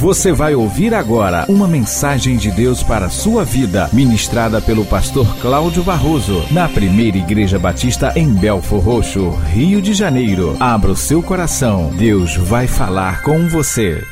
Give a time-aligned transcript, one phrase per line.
[0.00, 5.26] Você vai ouvir agora uma mensagem de Deus para a sua vida, ministrada pelo pastor
[5.42, 10.56] Cláudio Barroso, na primeira Igreja Batista em Belfor Roxo, Rio de Janeiro.
[10.58, 14.02] Abra o seu coração, Deus vai falar com você.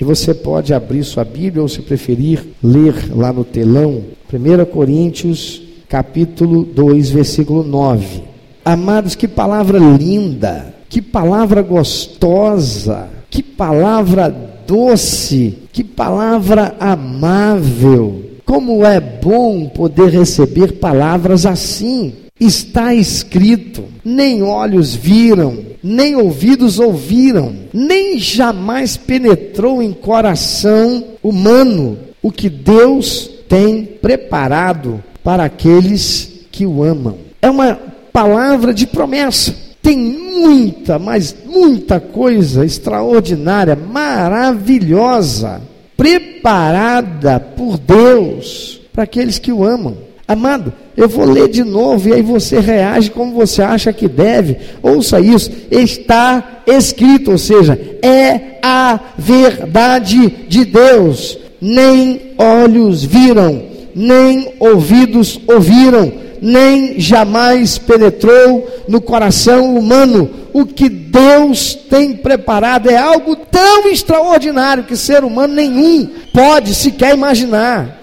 [0.00, 5.60] E você pode abrir sua Bíblia ou se preferir ler lá no telão, 1 Coríntios,
[5.86, 8.22] capítulo 2, versículo 9.
[8.64, 14.34] Amados, que palavra linda, que palavra gostosa que palavra
[14.66, 18.24] doce, que palavra amável.
[18.46, 22.14] Como é bom poder receber palavras assim.
[22.40, 32.30] Está escrito: nem olhos viram, nem ouvidos ouviram, nem jamais penetrou em coração humano o
[32.30, 37.16] que Deus tem preparado para aqueles que o amam.
[37.42, 37.74] É uma
[38.12, 45.62] palavra de promessa tem muita, mas muita coisa extraordinária, maravilhosa,
[45.96, 49.96] preparada por Deus para aqueles que o amam.
[50.26, 54.56] Amado, eu vou ler de novo e aí você reage como você acha que deve.
[54.82, 61.38] Ouça isso, está escrito, ou seja, é a verdade de Deus.
[61.60, 63.62] Nem olhos viram,
[63.94, 70.30] nem ouvidos ouviram nem jamais penetrou no coração humano.
[70.52, 77.14] O que Deus tem preparado é algo tão extraordinário que ser humano nenhum pode sequer
[77.14, 78.00] imaginar.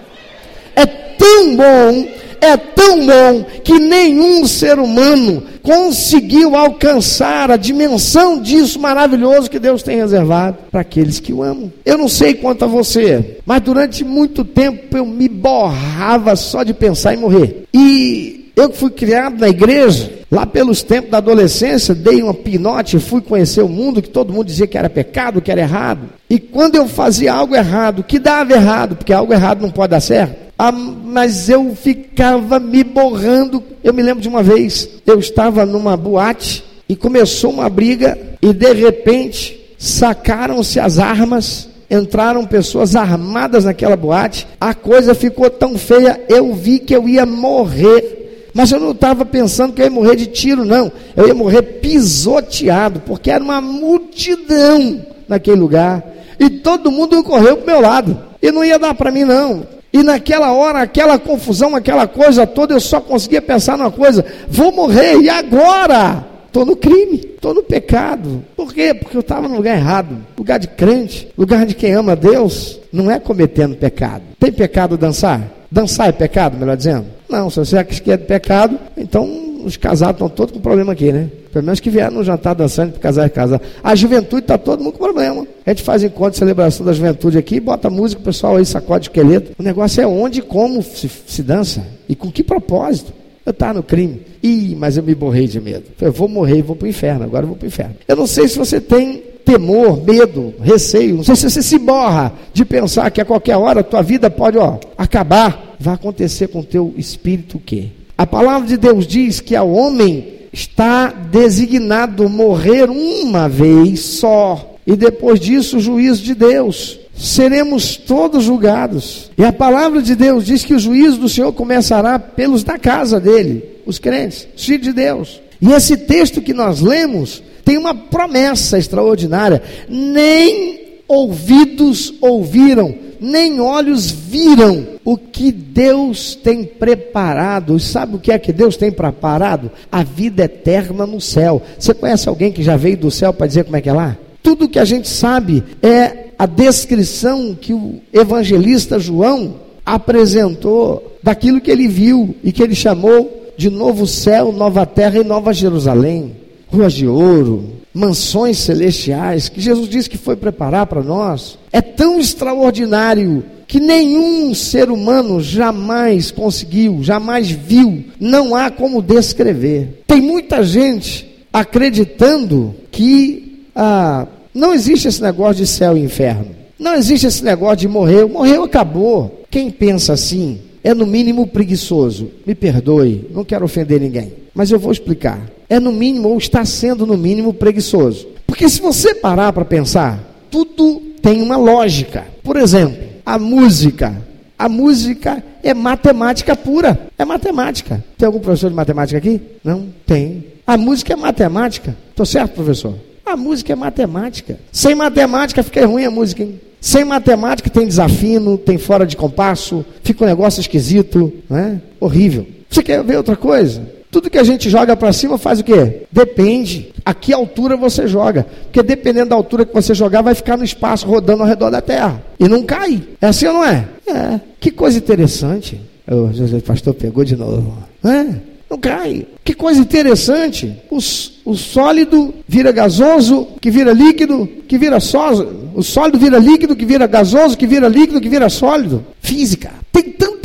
[0.76, 2.06] É tão bom,
[2.44, 9.82] é tão bom que nenhum ser humano conseguiu alcançar a dimensão disso maravilhoso que Deus
[9.82, 11.72] tem reservado para aqueles que o amam.
[11.84, 16.74] Eu não sei quanto a você, mas durante muito tempo eu me borrava só de
[16.74, 17.64] pensar em morrer.
[17.72, 23.20] E eu fui criado na igreja, lá pelos tempos da adolescência, dei uma pinote, fui
[23.20, 26.10] conhecer o mundo que todo mundo dizia que era pecado, que era errado.
[26.30, 30.00] E quando eu fazia algo errado, que dava errado, porque algo errado não pode dar
[30.00, 33.62] certo, ah, mas eu ficava me borrando.
[33.82, 38.52] Eu me lembro de uma vez, eu estava numa boate e começou uma briga e
[38.52, 44.46] de repente sacaram-se as armas, entraram pessoas armadas naquela boate.
[44.60, 48.50] A coisa ficou tão feia, eu vi que eu ia morrer.
[48.54, 50.90] Mas eu não estava pensando que eu ia morrer de tiro, não.
[51.16, 56.02] Eu ia morrer pisoteado, porque era uma multidão naquele lugar.
[56.38, 58.18] E todo mundo correu para o meu lado.
[58.40, 59.66] E não ia dar para mim, não.
[59.94, 64.72] E naquela hora, aquela confusão, aquela coisa toda, eu só conseguia pensar numa coisa: vou
[64.72, 66.26] morrer, e agora?
[66.48, 68.44] Estou no crime, estou no pecado.
[68.56, 68.92] Por quê?
[68.92, 70.16] Porque eu estava no lugar errado.
[70.36, 74.22] Lugar de crente, lugar de quem ama Deus, não é cometendo pecado.
[74.40, 75.40] Tem pecado dançar?
[75.70, 77.06] Dançar é pecado, melhor dizendo?
[77.28, 81.10] Não, se você acha que é pecado, então os casados estão todos com problema aqui,
[81.10, 81.28] né?
[81.52, 83.60] Pelo menos que vieram no jantar dançando para casar e casar.
[83.82, 85.46] A juventude está todo mundo com problema.
[85.64, 89.06] A gente faz encontro de celebração da juventude aqui, bota música, o pessoal aí sacode
[89.06, 89.52] esqueleto.
[89.58, 91.86] O negócio é onde e como se, se dança.
[92.08, 93.12] E com que propósito.
[93.46, 94.22] Eu estava no crime.
[94.42, 95.84] Ih, mas eu me borrei de medo.
[96.00, 97.24] Eu vou morrer e vou para o inferno.
[97.24, 97.94] Agora eu vou para o inferno.
[98.08, 101.16] Eu não sei se você tem temor, medo, receio.
[101.16, 104.30] Não sei se você se borra de pensar que a qualquer hora a tua vida
[104.30, 105.76] pode ó, acabar.
[105.78, 107.88] Vai acontecer com o teu espírito o quê?
[108.16, 114.94] A palavra de Deus diz que ao homem está designado morrer uma vez só, e
[114.94, 117.00] depois disso o juízo de Deus.
[117.16, 119.30] Seremos todos julgados.
[119.36, 123.18] E a palavra de Deus diz que o juízo do Senhor começará pelos da casa
[123.20, 125.40] dele, os crentes, os filhos de Deus.
[125.60, 134.10] E esse texto que nós lemos tem uma promessa extraordinária: nem ouvidos ouviram, nem olhos
[134.10, 137.78] viram o que Deus tem preparado.
[137.78, 139.70] Sabe o que é que Deus tem preparado?
[139.90, 141.62] A vida eterna no céu.
[141.78, 144.16] Você conhece alguém que já veio do céu para dizer como é que é lá?
[144.42, 151.70] Tudo que a gente sabe é a descrição que o evangelista João apresentou daquilo que
[151.70, 156.43] ele viu e que ele chamou de novo céu, nova terra e nova Jerusalém.
[156.74, 162.18] Ruas de ouro, mansões celestiais que Jesus disse que foi preparar para nós, é tão
[162.18, 170.02] extraordinário que nenhum ser humano jamais conseguiu, jamais viu, não há como descrever.
[170.08, 176.96] Tem muita gente acreditando que ah, não existe esse negócio de céu e inferno, não
[176.96, 179.44] existe esse negócio de morrer, morreu, acabou.
[179.48, 182.32] Quem pensa assim é no mínimo preguiçoso.
[182.44, 186.64] Me perdoe, não quero ofender ninguém, mas eu vou explicar é no mínimo, ou está
[186.64, 188.28] sendo no mínimo, preguiçoso.
[188.46, 190.20] Porque se você parar para pensar,
[190.50, 192.26] tudo tem uma lógica.
[192.42, 194.22] Por exemplo, a música.
[194.56, 197.08] A música é matemática pura.
[197.18, 198.04] É matemática.
[198.16, 199.40] Tem algum professor de matemática aqui?
[199.64, 199.88] Não?
[200.06, 200.44] Tem.
[200.66, 201.96] A música é matemática.
[202.10, 202.94] Estou certo, professor?
[203.26, 204.58] A música é matemática.
[204.70, 206.60] Sem matemática fica ruim a música, hein?
[206.80, 211.80] Sem matemática tem desafino, tem fora de compasso, fica um negócio esquisito, né?
[211.98, 212.46] Horrível.
[212.68, 213.93] Você quer ver outra coisa?
[214.14, 216.02] Tudo que a gente joga para cima faz o quê?
[216.12, 216.92] Depende.
[217.04, 218.46] A que altura você joga.
[218.62, 221.80] Porque dependendo da altura que você jogar, vai ficar no espaço rodando ao redor da
[221.80, 222.22] Terra.
[222.38, 223.02] E não cai.
[223.20, 223.88] É assim ou não é?
[224.06, 224.40] É.
[224.60, 225.80] Que coisa interessante.
[226.06, 227.76] O José Pastor pegou de novo.
[228.04, 228.36] É.
[228.70, 229.26] Não cai.
[229.42, 230.72] Que coisa interessante.
[230.88, 230.98] O,
[231.44, 235.70] o sólido vira gasoso, que vira líquido, que vira sólido.
[235.74, 239.04] O sólido vira líquido, que vira gasoso, que vira líquido, que vira sólido.
[239.20, 239.72] Física.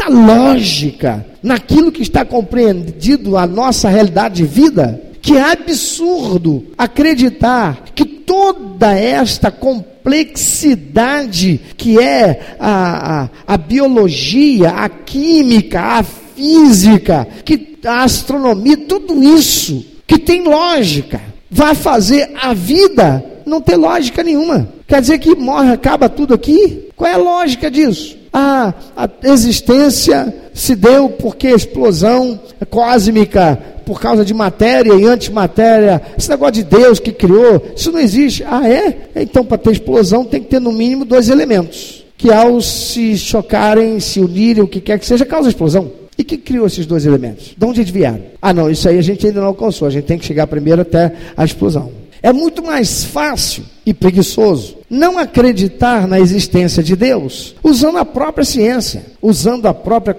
[0.10, 8.06] Lógica naquilo que está compreendido a nossa realidade de vida, que é absurdo acreditar que
[8.06, 18.04] toda esta complexidade que é a, a, a biologia, a química, a física, que a
[18.04, 24.70] astronomia, tudo isso que tem lógica, vai fazer a vida não ter lógica nenhuma.
[24.88, 26.88] Quer dizer que morre, acaba tudo aqui?
[26.96, 28.19] Qual é a lógica disso?
[28.32, 32.40] Ah, a existência se deu porque a explosão
[32.70, 38.00] cósmica por causa de matéria e antimatéria, esse negócio de Deus que criou, isso não
[38.00, 38.44] existe.
[38.46, 39.10] Ah, é?
[39.16, 44.00] Então, para ter explosão, tem que ter no mínimo dois elementos, que ao se chocarem,
[44.00, 45.92] se unirem, o que quer que seja, causa explosão.
[46.16, 47.56] E quem criou esses dois elementos?
[47.58, 48.22] De onde eles vieram?
[48.42, 49.88] Ah, não, isso aí a gente ainda não alcançou.
[49.88, 51.92] A gente tem que chegar primeiro até a explosão.
[52.22, 58.44] É muito mais fácil e preguiçoso não acreditar na existência de Deus, usando a própria
[58.44, 60.16] ciência, usando a própria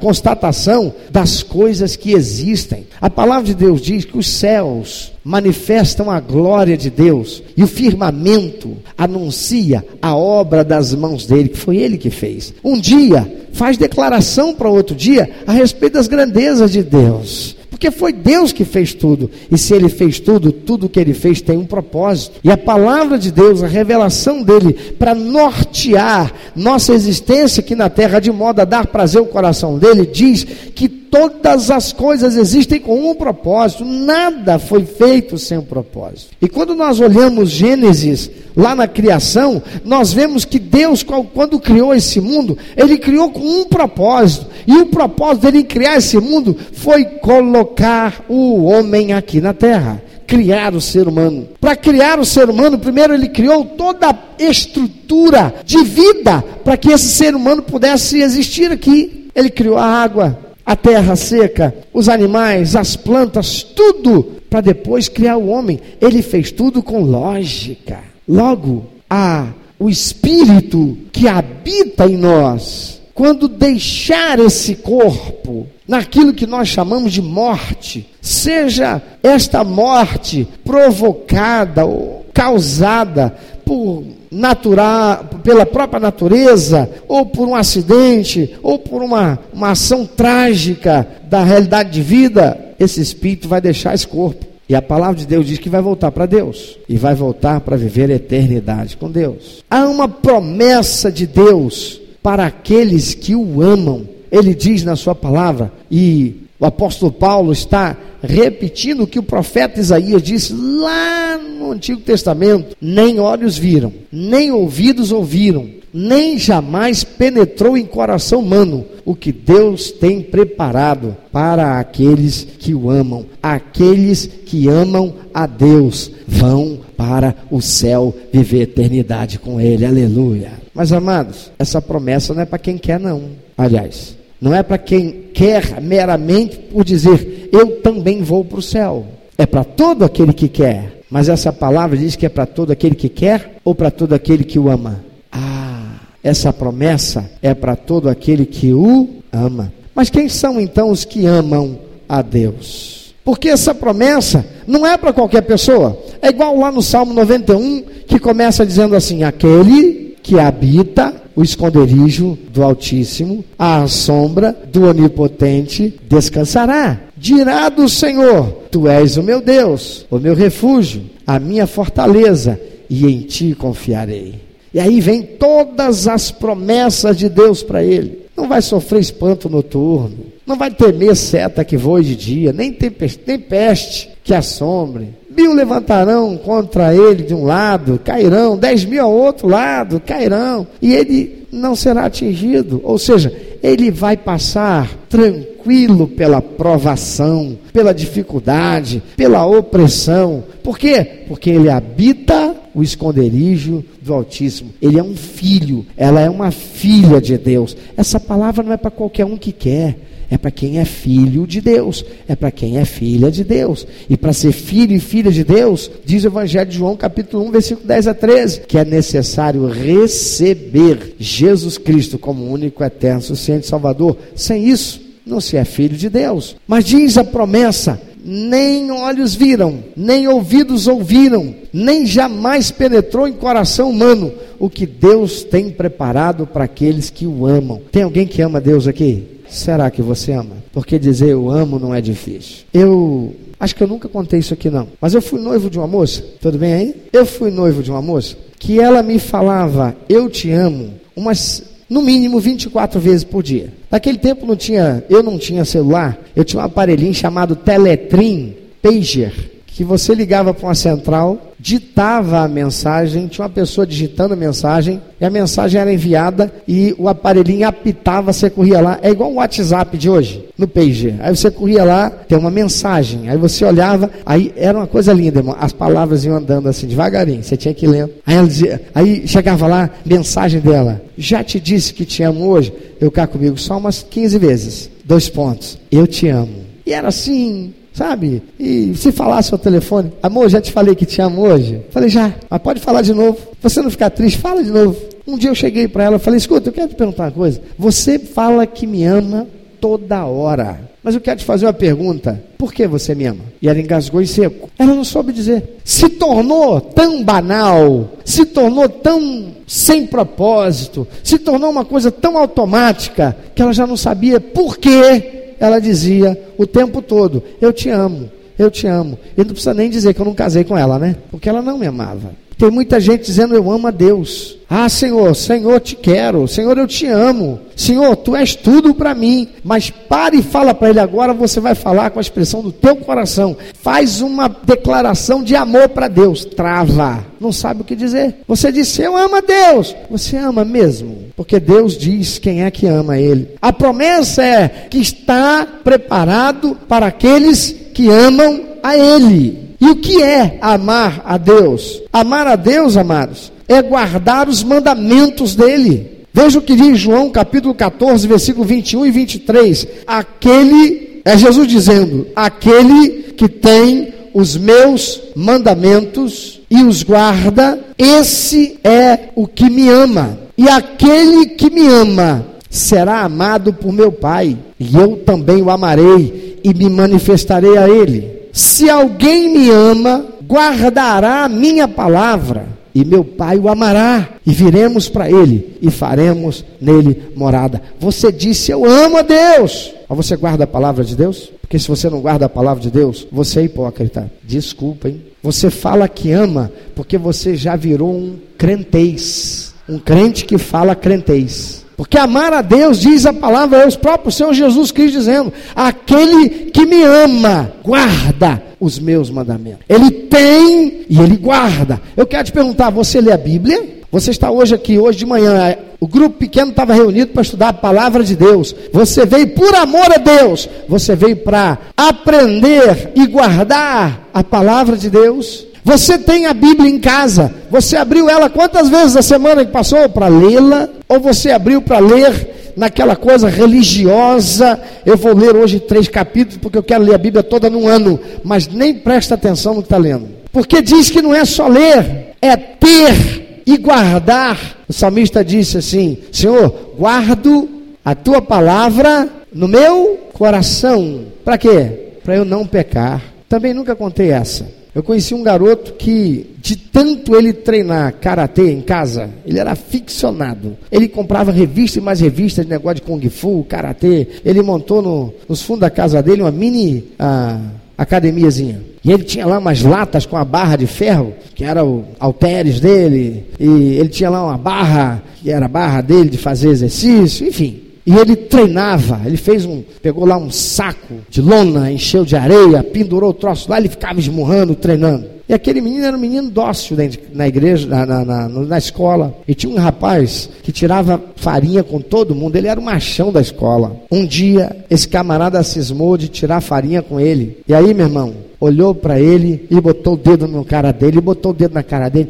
[0.00, 2.86] constatação das coisas que existem.
[3.00, 7.68] A palavra de Deus diz que os céus manifestam a glória de Deus e o
[7.68, 12.52] firmamento anuncia a obra das mãos dele, que foi ele que fez.
[12.64, 17.56] Um dia faz declaração para outro dia a respeito das grandezas de Deus.
[17.84, 19.30] Porque foi Deus que fez tudo.
[19.50, 22.40] E se Ele fez tudo, tudo que Ele fez tem um propósito.
[22.42, 28.20] E a palavra de Deus, a revelação dele, para nortear nossa existência aqui na terra,
[28.20, 33.10] de modo a dar prazer ao coração dele, diz que todas as coisas existem com
[33.10, 36.30] um propósito, nada foi feito sem um propósito.
[36.40, 42.20] E quando nós olhamos Gênesis, lá na criação, nós vemos que Deus, quando criou esse
[42.20, 47.04] mundo, ele criou com um propósito, e o propósito dele em criar esse mundo foi
[47.04, 51.48] colocar o homem aqui na terra criar o ser humano.
[51.60, 56.90] Para criar o ser humano, primeiro ele criou toda a estrutura de vida para que
[56.90, 59.30] esse ser humano pudesse existir aqui.
[59.34, 65.36] Ele criou a água, a terra seca, os animais, as plantas, tudo, para depois criar
[65.36, 65.80] o homem.
[66.00, 67.98] Ele fez tudo com lógica.
[68.26, 76.68] Logo, a, o espírito que habita em nós, quando deixar esse corpo, naquilo que nós
[76.68, 87.26] chamamos de morte, seja esta morte provocada ou causada por natural, pela própria natureza, ou
[87.26, 93.48] por um acidente, ou por uma, uma ação trágica da realidade de vida, esse espírito
[93.48, 94.44] vai deixar esse corpo.
[94.68, 97.76] E a palavra de Deus diz que vai voltar para Deus e vai voltar para
[97.76, 99.62] viver a eternidade com Deus.
[99.70, 104.08] Há uma promessa de Deus para aqueles que o amam.
[104.32, 107.96] Ele diz na sua palavra, e o apóstolo Paulo está
[108.26, 114.50] repetindo o que o profeta Isaías disse lá no Antigo Testamento: nem olhos viram, nem
[114.50, 122.46] ouvidos ouviram, nem jamais penetrou em coração humano o que Deus tem preparado para aqueles
[122.58, 123.26] que o amam.
[123.42, 129.84] Aqueles que amam a Deus vão para o céu viver eternidade com Ele.
[129.84, 130.52] Aleluia.
[130.74, 133.22] Mas amados, essa promessa não é para quem quer, não.
[133.56, 139.06] Aliás, não é para quem quer meramente por dizer, eu também vou para o céu.
[139.38, 141.00] É para todo aquele que quer.
[141.10, 144.44] Mas essa palavra diz que é para todo aquele que quer ou para todo aquele
[144.44, 145.02] que o ama?
[145.32, 149.72] Ah, essa promessa é para todo aquele que o ama.
[149.94, 153.14] Mas quem são então os que amam a Deus?
[153.24, 155.98] Porque essa promessa não é para qualquer pessoa.
[156.20, 162.38] É igual lá no Salmo 91, que começa dizendo assim: aquele que habita o esconderijo
[162.52, 167.00] do Altíssimo, à sombra do Onipotente descansará.
[167.16, 173.06] Dirá do Senhor: Tu és o meu Deus, o meu refúgio, a minha fortaleza, e
[173.06, 174.34] em ti confiarei.
[174.72, 178.24] E aí vem todas as promessas de Deus para ele.
[178.36, 183.22] Não vai sofrer espanto noturno, não vai temer seta que voe de dia, nem, tempeste,
[183.26, 189.12] nem peste que assombre Mil levantarão contra ele de um lado, cairão, dez mil ao
[189.12, 192.80] outro lado, cairão, e ele não será atingido.
[192.84, 200.44] Ou seja, ele vai passar tranquilo pela provação, pela dificuldade, pela opressão.
[200.62, 201.24] Por quê?
[201.26, 204.70] Porque ele habita o esconderijo do Altíssimo.
[204.82, 207.76] Ele é um filho, ela é uma filha de Deus.
[207.96, 209.96] Essa palavra não é para qualquer um que quer.
[210.30, 213.86] É para quem é filho de Deus, é para quem é filha de Deus.
[214.08, 217.50] E para ser filho e filha de Deus, diz o Evangelho de João, capítulo 1,
[217.50, 224.16] versículo 10 a 13, que é necessário receber Jesus Cristo como único, eterno, suficiente Salvador.
[224.34, 226.56] Sem isso, não se é filho de Deus.
[226.66, 233.90] Mas diz a promessa: nem olhos viram, nem ouvidos ouviram, nem jamais penetrou em coração
[233.90, 237.82] humano o que Deus tem preparado para aqueles que o amam.
[237.92, 239.24] Tem alguém que ama Deus aqui?
[239.48, 240.56] Será que você ama?
[240.72, 242.64] Porque dizer eu amo não é difícil.
[242.72, 245.86] Eu acho que eu nunca contei isso aqui não, mas eu fui noivo de uma
[245.86, 246.94] moça, tudo bem aí?
[247.12, 252.02] Eu fui noivo de uma moça que ela me falava eu te amo umas no
[252.02, 253.72] mínimo 24 vezes por dia.
[253.90, 259.54] Naquele tempo não tinha, eu não tinha celular, eu tinha um aparelhinho chamado Teletrim Pager
[259.74, 265.00] que você ligava para uma central, ditava a mensagem, tinha uma pessoa digitando a mensagem,
[265.18, 268.98] e a mensagem era enviada e o aparelhinho apitava, você corria lá.
[269.00, 271.14] É igual o WhatsApp de hoje, no pager.
[271.20, 275.40] Aí você corria lá, tem uma mensagem, aí você olhava, aí era uma coisa linda,
[275.40, 275.56] irmão.
[275.58, 278.10] As palavras iam andando assim devagarinho, você tinha que ler.
[278.26, 282.74] Aí ela dizia, aí chegava lá, mensagem dela: Já te disse que te amo hoje?
[283.00, 284.90] Eu cá comigo só umas 15 vezes.
[285.02, 285.78] Dois pontos.
[285.90, 286.62] Eu te amo.
[286.84, 288.42] E era assim, sabe?
[288.58, 291.80] E se falasse ao telefone, amor, já te falei que te amo hoje?
[291.90, 293.38] Falei, já, mas pode falar de novo.
[293.62, 294.96] Você não ficar triste, fala de novo.
[295.26, 297.62] Um dia eu cheguei para ela, falei, escuta, eu quero te perguntar uma coisa.
[297.78, 299.46] Você fala que me ama
[299.80, 300.92] toda hora.
[301.02, 302.42] Mas eu quero te fazer uma pergunta.
[302.58, 303.44] Por que você me ama?
[303.60, 304.70] E ela engasgou em seco.
[304.78, 305.78] Ela não soube dizer.
[305.84, 313.36] Se tornou tão banal, se tornou tão sem propósito, se tornou uma coisa tão automática
[313.54, 318.30] que ela já não sabia por quê ela dizia o tempo todo: Eu te amo,
[318.58, 319.18] eu te amo.
[319.36, 321.16] E não precisa nem dizer que eu não casei com ela, né?
[321.30, 322.32] Porque ela não me amava.
[322.56, 324.56] Tem muita gente dizendo: Eu amo a Deus.
[324.68, 326.48] Ah, Senhor, Senhor, te quero.
[326.48, 327.60] Senhor, eu te amo.
[327.76, 329.48] Senhor, tu és tudo para mim.
[329.62, 331.34] Mas pare e fala para ele agora.
[331.34, 333.56] Você vai falar com a expressão do teu coração.
[333.74, 336.44] Faz uma declaração de amor para Deus.
[336.44, 337.24] Trava.
[337.38, 338.36] Não sabe o que dizer.
[338.48, 339.94] Você disse: Eu amo a Deus.
[340.10, 341.24] Você ama mesmo?
[341.36, 343.50] Porque Deus diz quem é que ama Ele.
[343.60, 349.70] A promessa é que está preparado para aqueles que amam a Ele.
[349.80, 352.02] E o que é amar a Deus?
[352.12, 356.26] Amar a Deus, amados, é guardar os mandamentos dele.
[356.32, 359.86] Veja o que diz João capítulo 14, versículo 21 e 23.
[360.06, 369.30] Aquele, é Jesus dizendo: aquele que tem os meus mandamentos e os guarda, esse é
[369.34, 370.38] o que me ama.
[370.58, 376.58] E aquele que me ama será amado por meu Pai, e eu também o amarei
[376.62, 378.33] e me manifestarei a ele.
[378.54, 385.08] Se alguém me ama, guardará a minha palavra, e meu Pai o amará, e viremos
[385.08, 387.82] para ele e faremos nele morada.
[387.98, 389.92] Você disse: Eu amo a Deus.
[390.08, 391.50] Mas você guarda a palavra de Deus?
[391.60, 394.30] Porque se você não guarda a palavra de Deus, você é hipócrita.
[394.44, 395.20] Desculpa, hein?
[395.42, 399.74] Você fala que ama porque você já virou um crentez.
[399.88, 401.83] Um crente que fala crentez.
[401.96, 406.70] Porque amar a Deus, diz a palavra, é o próprio Senhor Jesus Cristo dizendo: aquele
[406.70, 409.84] que me ama, guarda os meus mandamentos.
[409.88, 412.00] Ele tem e ele guarda.
[412.16, 413.94] Eu quero te perguntar: você lê a Bíblia?
[414.10, 417.72] Você está hoje aqui, hoje de manhã, o grupo pequeno estava reunido para estudar a
[417.72, 418.74] palavra de Deus.
[418.92, 420.68] Você veio por amor a Deus.
[420.88, 425.66] Você veio para aprender e guardar a palavra de Deus.
[425.84, 427.54] Você tem a Bíblia em casa.
[427.70, 430.88] Você abriu ela quantas vezes a semana que passou para lê-la?
[431.06, 434.80] Ou você abriu para ler naquela coisa religiosa?
[435.04, 438.18] Eu vou ler hoje três capítulos porque eu quero ler a Bíblia toda num ano,
[438.42, 440.26] mas nem presta atenção no que está lendo.
[440.50, 444.58] Porque diz que não é só ler, é ter e guardar.
[444.88, 447.68] O salmista disse assim: Senhor, guardo
[448.02, 451.26] a tua palavra no meu coração.
[451.44, 452.12] Para quê?
[452.24, 453.22] Para eu não pecar.
[453.50, 454.83] Também nunca contei essa.
[454.94, 460.76] Eu conheci um garoto que, de tanto ele treinar karatê em casa, ele era ficcionado.
[460.90, 464.28] Ele comprava revista e mais revistas de negócio de kung fu, karatê.
[464.44, 467.60] Ele montou no, nos fundos da casa dele uma mini ah,
[467.98, 468.80] academiazinha.
[469.04, 472.78] E ele tinha lá umas latas com a barra de ferro, que era o halteres
[472.78, 473.46] dele.
[473.58, 477.83] E ele tinha lá uma barra, que era a barra dele de fazer exercício, enfim.
[478.06, 482.82] E ele treinava, ele fez um, pegou lá um saco de lona, encheu de areia,
[482.82, 485.34] pendurou o troço lá, ele ficava esmurrando, treinando.
[485.46, 486.96] E aquele menino era um menino dócil
[487.34, 489.34] na igreja, na, na, na, na escola.
[489.46, 492.56] E tinha um rapaz que tirava farinha com todo mundo.
[492.56, 493.94] Ele era o machão da escola.
[494.10, 497.58] Um dia, esse camarada cismou de tirar farinha com ele.
[497.68, 498.34] E aí, meu irmão,
[498.64, 502.08] olhou para ele e botou o dedo no cara dele, botou o dedo na cara
[502.08, 502.28] dele.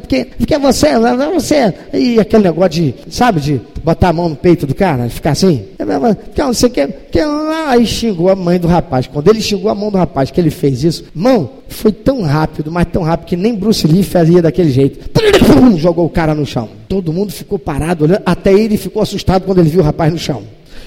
[0.00, 0.88] Porque, porque você,
[1.32, 1.74] você.
[1.92, 5.64] E aquele negócio de, sabe, de botar a mão no peito do cara, ficar assim.
[5.76, 7.08] Porque você quer.
[7.10, 9.06] Que, aí xingou a mãe do rapaz.
[9.06, 12.70] Quando ele xingou a mão do rapaz, que ele fez isso, mão, foi tão rápido,
[12.70, 15.10] mas tão rápido que nem Bruce Lee fazia daquele jeito.
[15.76, 16.68] Jogou o cara no chão.
[16.88, 20.18] Todo mundo ficou parado olhando, até ele ficou assustado quando ele viu o rapaz no
[20.18, 20.42] chão.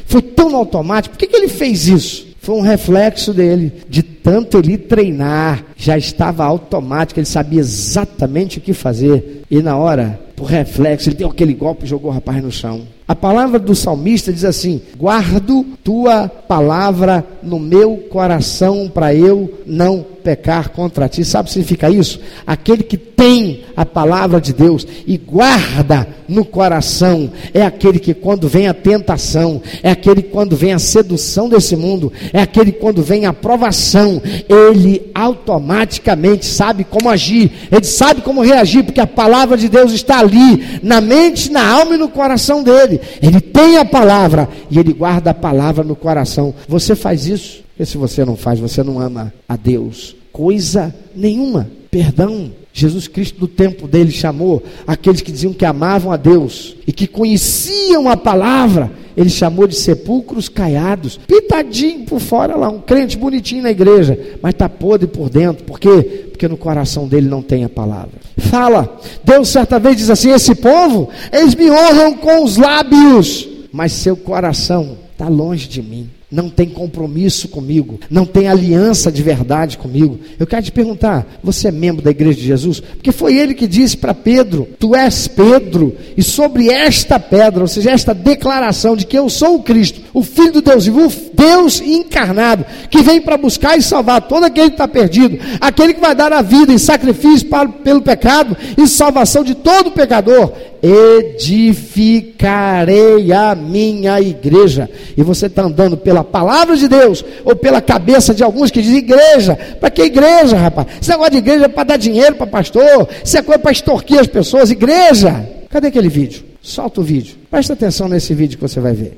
[0.06, 1.16] Foi tão automático.
[1.16, 2.27] Por que, que ele fez isso?
[2.48, 8.62] Foi um reflexo dele, de tanto ele treinar, já estava automático, ele sabia exatamente o
[8.62, 9.44] que fazer.
[9.52, 12.84] E na hora, por reflexo, ele deu aquele golpe e jogou o rapaz no chão.
[13.06, 20.06] A palavra do salmista diz assim: Guardo tua palavra no meu coração para eu não
[20.28, 21.24] pecar contra ti.
[21.24, 22.20] Sabe o que significa isso?
[22.46, 28.46] Aquele que tem a palavra de Deus e guarda no coração é aquele que, quando
[28.46, 32.80] vem a tentação, é aquele que, quando vem a sedução desse mundo, é aquele que,
[32.80, 39.08] quando vem a provação, ele automaticamente sabe como agir, ele sabe como reagir, porque a
[39.08, 43.00] palavra de Deus está ali, na mente, na alma e no coração dele.
[43.22, 46.54] Ele tem a palavra e ele guarda a palavra no coração.
[46.68, 47.67] Você faz isso?
[47.78, 50.16] Porque se você não faz, você não ama a Deus.
[50.34, 51.70] Coisa nenhuma.
[51.92, 52.52] Perdão.
[52.74, 57.06] Jesus Cristo, no tempo dele, chamou aqueles que diziam que amavam a Deus e que
[57.06, 58.92] conheciam a palavra.
[59.16, 64.56] Ele chamou de sepulcros caiados, pitadinho por fora lá, um crente bonitinho na igreja, mas
[64.56, 65.64] está podre por dentro.
[65.64, 66.30] Por quê?
[66.32, 68.20] Porque no coração dele não tem a palavra.
[68.40, 73.92] Fala, Deus certa vez diz assim: Esse povo, eles me honram com os lábios, mas
[73.92, 79.78] seu coração está longe de mim não tem compromisso comigo, não tem aliança de verdade
[79.78, 80.20] comigo.
[80.38, 82.82] Eu quero te perguntar: você é membro da igreja de Jesus?
[82.82, 87.68] Porque foi ele que disse para Pedro: Tu és Pedro, e sobre esta pedra, ou
[87.68, 91.80] seja, esta declaração de que eu sou o Cristo, o Filho do Deus vivo, Deus
[91.80, 96.14] encarnado, que vem para buscar e salvar todo aquele que está perdido, aquele que vai
[96.14, 103.54] dar a vida em sacrifício para, pelo pecado e salvação de todo pecador edificarei a
[103.56, 104.90] minha igreja.
[105.16, 108.98] E você está andando pela palavra de Deus, ou pela cabeça de alguns que dizem
[108.98, 109.56] igreja.
[109.80, 110.88] Para que igreja, rapaz?
[111.02, 114.20] Esse negócio de igreja é para dar dinheiro para pastor, isso é coisa para extorquir
[114.20, 114.72] as pessoas.
[114.72, 115.48] Igreja!
[115.70, 116.44] Cadê aquele vídeo?
[116.62, 117.36] Solta o vídeo.
[117.50, 119.18] Presta atenção nesse vídeo que você vai ver.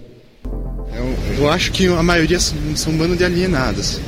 [0.95, 3.99] Eu, eu acho que a maioria são, são um bando de alienadas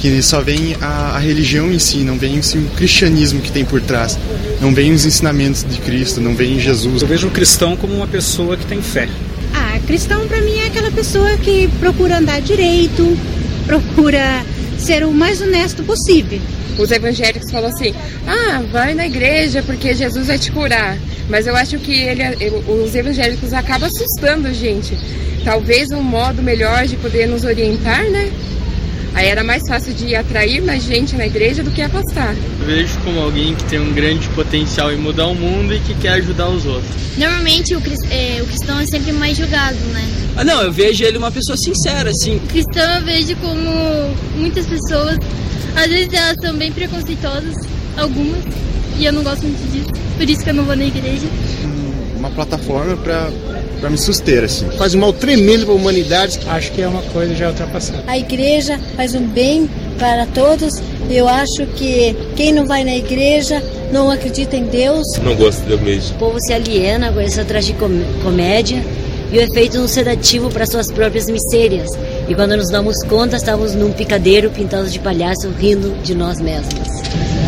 [0.00, 3.82] que só vem a, a, religião em si, não vem o cristianismo que tem por
[3.82, 4.18] trás,
[4.60, 7.02] não vem os ensinamentos de Cristo, não vem Jesus.
[7.02, 9.08] Eu vejo o cristão como uma pessoa que tem fé.
[9.90, 13.18] Cristão para mim é aquela pessoa que procura andar direito,
[13.66, 14.22] procura
[14.78, 16.40] ser o mais honesto possível.
[16.78, 17.92] Os evangélicos falam assim:
[18.24, 20.96] ah, vai na igreja porque Jesus vai te curar.
[21.28, 22.22] Mas eu acho que ele,
[22.68, 24.96] os evangélicos acabam assustando a gente.
[25.44, 28.30] Talvez um modo melhor de poder nos orientar, né?
[29.14, 32.34] Aí era mais fácil de atrair mais gente na igreja do que afastar.
[32.64, 36.14] vejo como alguém que tem um grande potencial em mudar o mundo e que quer
[36.14, 36.90] ajudar os outros.
[37.16, 40.08] Normalmente o, é, o cristão é sempre mais julgado, né?
[40.36, 42.36] Ah, não, eu vejo ele uma pessoa sincera, assim.
[42.36, 43.70] O cristão eu vejo como
[44.36, 45.18] muitas pessoas,
[45.74, 47.54] às vezes elas são bem preconceituosas,
[47.96, 48.44] algumas,
[48.98, 51.26] e eu não gosto muito disso, por isso que eu não vou na igreja.
[52.16, 53.28] Uma plataforma para
[53.80, 54.70] para me suster assim.
[54.76, 56.38] Faz um mal tremendo para a humanidade.
[56.46, 58.04] Acho que é uma coisa já ultrapassada.
[58.06, 60.80] A igreja faz um bem para todos.
[61.10, 63.62] Eu acho que quem não vai na igreja
[63.92, 65.06] não acredita em Deus.
[65.22, 66.16] Não gosta de Deus mesmo.
[66.16, 68.84] O povo se aliena com essa tragicomédia
[69.32, 71.90] e o efeito um sedativo para suas próprias misérias.
[72.28, 76.88] E quando nos damos conta, estamos num picadeiro pintado de palhaço rindo de nós mesmos.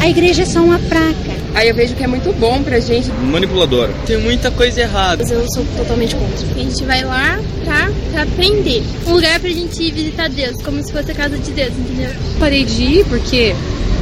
[0.00, 1.31] A igreja é só uma praca.
[1.54, 3.10] Aí eu vejo que é muito bom pra gente.
[3.10, 3.92] Manipuladora.
[4.06, 5.22] Tem muita coisa errada.
[5.22, 6.46] Mas eu sou totalmente contra.
[6.54, 8.82] A gente vai lá pra, pra aprender.
[9.06, 12.10] Um lugar pra gente visitar Deus, como se fosse a casa de Deus, entendeu?
[12.38, 13.54] Parei de ir porque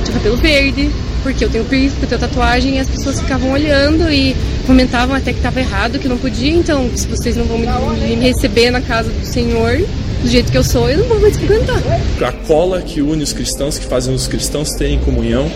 [0.04, 0.90] tinha cabelo verde,
[1.22, 4.34] porque eu tenho piercing, porque eu tenho tatuagem, e as pessoas ficavam olhando e
[4.66, 8.14] comentavam até que estava errado, que não podia, então se vocês não vão me, me
[8.16, 9.78] receber na casa do Senhor,
[10.22, 11.82] do jeito que eu sou, eu não vou mais frequentar.
[12.26, 15.50] A cola que une os cristãos, que fazem os cristãos terem comunhão,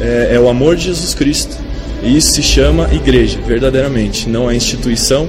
[0.00, 1.56] é, é o amor de Jesus Cristo.
[2.02, 4.28] E isso se chama igreja, verdadeiramente.
[4.28, 5.28] Não a instituição,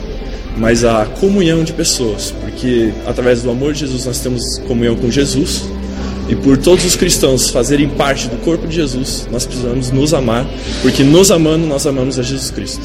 [0.58, 2.32] mas a comunhão de pessoas.
[2.32, 5.64] Porque através do amor de Jesus nós temos comunhão com Jesus.
[6.30, 10.48] E por todos os cristãos fazerem parte do corpo de Jesus, nós precisamos nos amar,
[10.82, 12.82] porque nos amando, nós amamos a Jesus Cristo.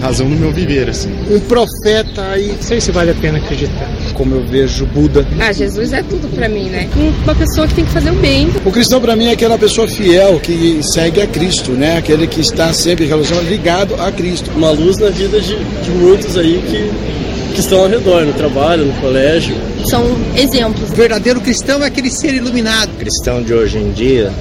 [0.00, 1.10] Razão no meu viver, assim.
[1.30, 2.48] Um profeta aí.
[2.48, 3.88] Não sei se vale a pena acreditar.
[4.14, 5.26] Como eu vejo Buda.
[5.38, 6.88] Ah, Jesus é tudo para mim, né?
[7.24, 8.48] Uma pessoa que tem que fazer o bem.
[8.64, 11.98] O cristão para mim é aquela pessoa fiel que segue a Cristo, né?
[11.98, 14.50] Aquele que está sempre relacionado, ligado a Cristo.
[14.56, 18.86] Uma luz na vida de, de muitos aí que, que estão ao redor, no trabalho,
[18.86, 19.54] no colégio.
[19.84, 20.04] São
[20.36, 20.90] exemplos.
[20.90, 22.90] O verdadeiro cristão é aquele ser iluminado.
[22.92, 24.32] O cristão de hoje em dia,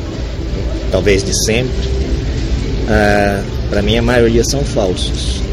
[0.92, 1.90] talvez de sempre,
[2.90, 5.49] ah, para mim a maioria são falsos.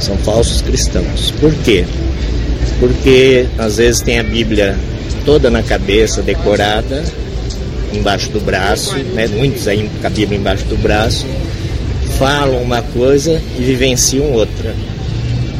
[0.00, 1.32] São falsos cristãos.
[1.40, 1.84] Por quê?
[2.78, 4.76] Porque às vezes tem a Bíblia
[5.24, 7.02] toda na cabeça, decorada,
[7.92, 9.26] embaixo do braço, né?
[9.26, 11.26] muitos aí com a Bíblia embaixo do braço,
[12.18, 14.74] falam uma coisa e vivenciam outra.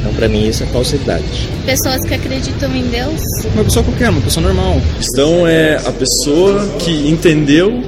[0.01, 1.25] Então, para mim, isso é falsidade.
[1.65, 3.21] Pessoas que acreditam em Deus.
[3.55, 4.81] Uma pessoa qualquer, uma pessoa normal.
[4.97, 7.83] Cristão é a pessoa que entendeu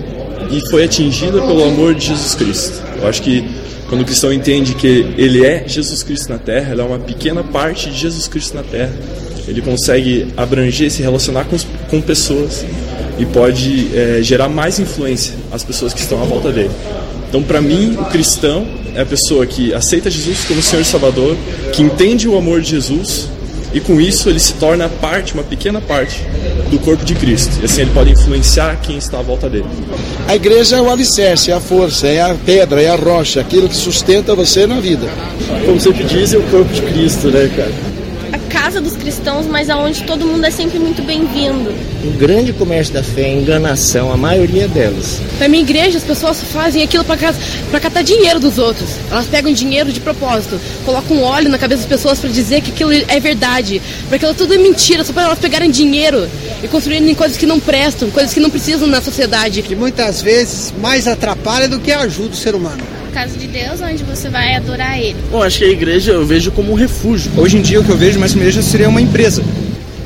[0.51, 2.83] e foi atingida pelo amor de Jesus Cristo.
[3.01, 3.49] Eu acho que
[3.89, 7.43] quando o cristão entende que ele é Jesus Cristo na Terra, ele é uma pequena
[7.43, 8.93] parte de Jesus Cristo na Terra.
[9.47, 11.57] Ele consegue abranger, se relacionar com,
[11.89, 12.67] com pessoas
[13.19, 16.71] e pode é, gerar mais influência às pessoas que estão à volta dele.
[17.29, 21.35] Então, para mim, o cristão é a pessoa que aceita Jesus como Senhor e Salvador,
[21.73, 23.29] que entende o amor de Jesus
[23.73, 26.23] e com isso ele se torna parte, uma pequena parte
[26.71, 27.59] do corpo de Cristo.
[27.61, 29.67] E assim ele pode influenciar quem está à volta dele.
[30.27, 33.69] A igreja é o alicerce, é a força, é a pedra, é a rocha, aquilo
[33.69, 35.09] que sustenta você na vida.
[35.65, 37.98] Como sempre dizem, o corpo de Cristo, né, cara?
[38.49, 41.71] Casa dos cristãos, mas aonde todo mundo é sempre muito bem-vindo.
[42.03, 45.21] O grande comércio da fé é a enganação, a maioria delas.
[45.39, 48.89] Na minha igreja, as pessoas fazem aquilo para catar dinheiro dos outros.
[49.11, 52.91] Elas pegam dinheiro de propósito, colocam óleo na cabeça das pessoas para dizer que aquilo
[52.93, 56.29] é verdade, para aquilo tudo é mentira, só para elas pegarem dinheiro
[56.63, 59.61] e construírem coisas que não prestam, coisas que não precisam na sociedade.
[59.61, 64.05] Que muitas vezes mais atrapalha do que ajuda o ser humano casa de Deus, onde
[64.05, 65.17] você vai adorar Ele.
[65.29, 67.33] Bom, acho que a igreja eu vejo como um refúgio.
[67.37, 69.43] Hoje em dia o que eu vejo mais que igreja seria uma empresa.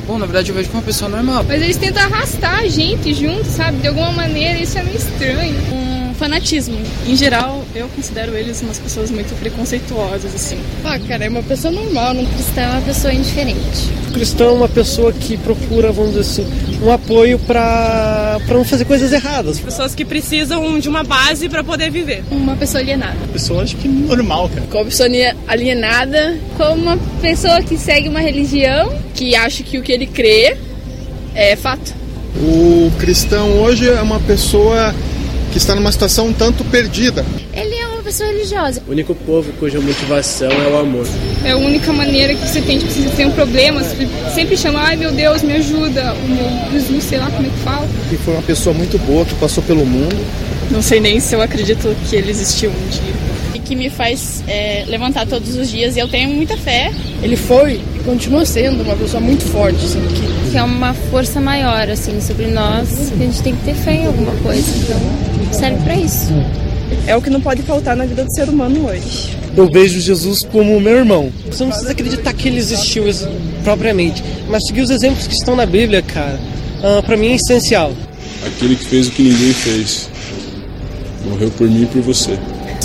[0.07, 1.45] Bom, na verdade eu vejo como uma pessoa normal.
[1.47, 3.77] Mas eles tentam arrastar a gente junto, sabe?
[3.77, 5.55] De alguma maneira isso é meio estranho.
[5.71, 6.77] Um fanatismo.
[7.05, 10.57] Em geral, eu considero eles umas pessoas muito preconceituosas, assim.
[10.85, 12.13] Ah, cara, é uma pessoa normal.
[12.13, 13.91] Um cristão é uma pessoa indiferente.
[14.07, 16.47] O cristão é uma pessoa que procura, vamos dizer assim,
[16.81, 19.59] um apoio para não fazer coisas erradas.
[19.59, 22.23] Pessoas que precisam de uma base para poder viver.
[22.31, 23.17] Uma pessoa alienada.
[23.33, 24.65] Pessoa, acho que normal, cara.
[24.71, 25.09] Como pessoa
[25.45, 30.55] alienada, como uma pessoa que segue uma religião, que acha que o que ele crê
[31.35, 31.93] é fato.
[32.37, 34.95] O cristão hoje é uma pessoa
[35.53, 37.23] que está numa situação um tanto perdida.
[37.53, 38.81] Ele é uma pessoa religiosa.
[38.87, 41.07] O único povo cuja motivação é o amor.
[41.45, 44.57] É a única maneira que você tem, tipo, se você tem um problema, você sempre
[44.57, 47.87] chama, ai meu Deus, me ajuda, o meu Jesus, sei lá como é que fala.
[48.11, 50.17] E foi uma pessoa muito boa que passou pelo mundo.
[50.71, 53.13] Não sei nem se eu acredito que ele existiu um dia.
[53.53, 56.91] E que me faz é, levantar todos os dias e eu tenho muita fé.
[57.21, 60.51] Ele foi e continua sendo uma pessoa muito forte, assim, que...
[60.51, 63.93] que é uma força maior, assim, sobre nós, que a gente tem que ter fé
[63.93, 64.67] em alguma coisa.
[64.77, 66.33] Então, serve para isso.
[67.07, 69.37] É o que não pode faltar na vida do ser humano hoje.
[69.55, 71.31] Eu vejo Jesus como meu irmão.
[71.49, 73.05] Você não precisa acreditar que ele existiu
[73.63, 76.39] propriamente, mas seguir os exemplos que estão na Bíblia, cara,
[76.79, 77.93] uh, para mim é essencial.
[78.45, 80.09] Aquele que fez o que ninguém fez.
[81.25, 82.37] Morreu por mim e por você.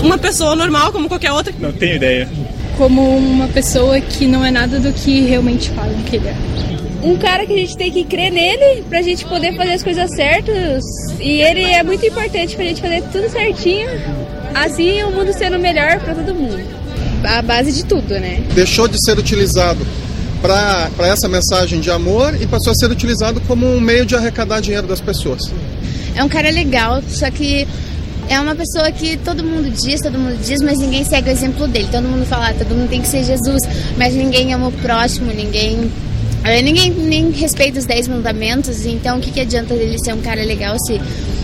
[0.02, 1.52] Uma pessoa normal como qualquer outra.
[1.58, 2.28] Não tenho ideia.
[2.76, 6.67] Como uma pessoa que não é nada do que realmente falam que ele é
[7.02, 10.10] um cara que a gente tem que crer nele pra gente poder fazer as coisas
[10.14, 10.84] certas.
[11.20, 13.88] E ele é muito importante pra gente fazer tudo certinho.
[14.54, 16.58] Assim o mundo sendo melhor pra todo mundo.
[17.24, 18.42] A base de tudo, né?
[18.54, 19.86] Deixou de ser utilizado
[20.40, 24.60] para essa mensagem de amor e passou a ser utilizado como um meio de arrecadar
[24.60, 25.42] dinheiro das pessoas.
[26.14, 27.66] É um cara legal, só que
[28.28, 31.66] é uma pessoa que todo mundo diz, todo mundo diz, mas ninguém segue o exemplo
[31.66, 31.88] dele.
[31.90, 33.62] Todo mundo fala, ah, todo mundo tem que ser Jesus,
[33.96, 35.90] mas ninguém ama o próximo, ninguém
[36.62, 40.42] ninguém nem respeita os 10 mandamentos, então o que, que adianta ele ser um cara
[40.42, 41.00] legal se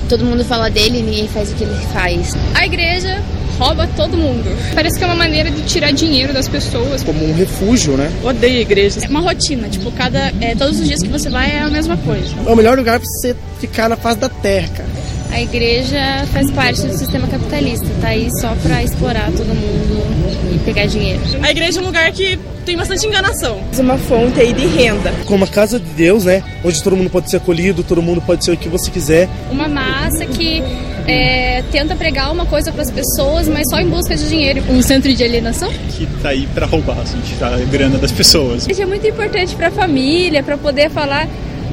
[0.08, 2.34] todo mundo fala dele e ninguém faz o que ele faz?
[2.54, 3.22] A igreja
[3.58, 4.44] rouba todo mundo.
[4.74, 7.02] Parece que é uma maneira de tirar dinheiro das pessoas.
[7.02, 8.10] Como um refúgio, né?
[8.22, 9.00] Odeio igreja.
[9.02, 11.96] É uma rotina, tipo, cada, é, todos os dias que você vai é a mesma
[11.96, 12.34] coisa.
[12.46, 15.03] É o melhor lugar pra você ficar na face da terra, cara.
[15.34, 20.58] A igreja faz parte do sistema capitalista, tá aí só pra explorar todo mundo e
[20.60, 21.20] pegar dinheiro.
[21.42, 23.58] A igreja é um lugar que tem bastante enganação.
[23.76, 25.12] É uma fonte aí de renda.
[25.26, 26.40] Como a casa de Deus, né?
[26.64, 29.28] Onde todo mundo pode ser acolhido, todo mundo pode ser o que você quiser.
[29.50, 30.62] Uma massa que
[31.04, 34.62] é, tenta pregar uma coisa para as pessoas, mas só em busca de dinheiro.
[34.70, 35.68] Um centro de alienação?
[35.96, 38.68] Que tá aí para roubar, assim, tirar a grana das pessoas.
[38.68, 41.28] Isso é muito importante para a família, para poder falar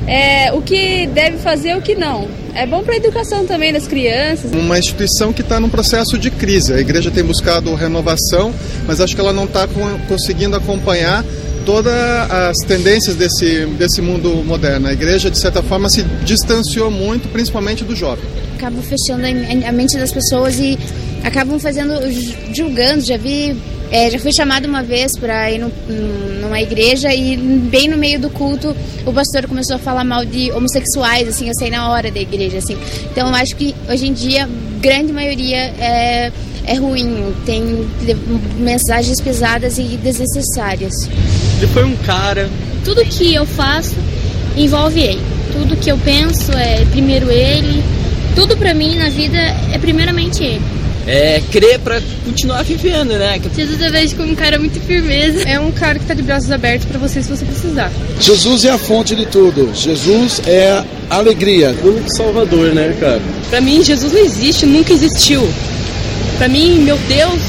[0.08, 2.28] é, o que deve fazer e o que não.
[2.54, 4.52] É bom para a educação também das crianças.
[4.52, 6.74] Uma instituição que está num processo de crise.
[6.74, 8.54] A igreja tem buscado renovação,
[8.86, 9.68] mas acho que ela não está
[10.08, 11.24] conseguindo acompanhar
[11.66, 14.88] todas as tendências desse, desse mundo moderno.
[14.88, 18.26] A igreja, de certa forma, se distanciou muito, principalmente do jovem.
[18.58, 19.24] Acabam fechando
[19.66, 20.78] a mente das pessoas e
[21.24, 21.94] acabam fazendo,
[22.54, 23.02] julgando.
[23.02, 23.56] Já vi,
[23.92, 25.72] é, já fui chamado uma vez para ir no,
[26.52, 30.52] numa igreja e bem no meio do culto o pastor começou a falar mal de
[30.52, 32.78] homossexuais, assim, eu sei na hora da igreja, assim.
[33.10, 34.48] Então eu acho que hoje em dia,
[34.82, 36.32] grande maioria é,
[36.66, 37.88] é ruim, tem
[38.58, 40.94] mensagens pesadas e desnecessárias.
[41.58, 42.50] Ele foi um cara.
[42.84, 43.96] Tudo que eu faço
[44.58, 45.22] envolve ele.
[45.54, 47.82] Tudo que eu penso é primeiro ele.
[48.36, 49.38] Tudo para mim na vida
[49.74, 50.81] é primeiramente ele.
[51.08, 53.40] É crer para continuar vivendo, né?
[53.56, 55.42] Jesus eu vejo como um cara muito firmeza.
[55.50, 57.92] É um cara que tá de braços abertos para você se você precisar.
[58.20, 59.72] Jesus é a fonte de tudo.
[59.74, 61.76] Jesus é a alegria.
[61.84, 63.22] O único salvador, né, cara?
[63.50, 65.48] Para mim, Jesus não existe, nunca existiu.
[66.38, 67.42] Para mim, meu Deus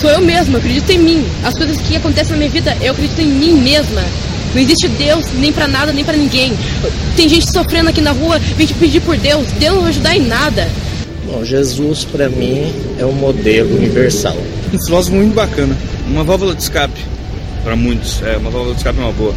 [0.00, 1.24] sou eu mesma, eu acredito em mim.
[1.42, 4.04] As coisas que acontecem na minha vida, eu acredito em mim mesma.
[4.54, 6.56] Não existe Deus nem para nada, nem para ninguém.
[7.16, 9.46] Tem gente sofrendo aqui na rua, vem te pedir por Deus.
[9.58, 10.68] Deus não vai ajudar em nada.
[11.30, 14.36] Bom, Jesus para mim é um modelo universal.
[14.72, 15.76] Um filósofo muito bacana.
[16.06, 17.00] Uma válvula de escape
[17.62, 18.22] para muitos.
[18.22, 19.34] É, uma válvula de escape é uma boa.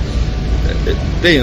[0.85, 1.41] É, é, bem,